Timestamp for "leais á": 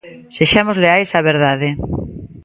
0.83-1.19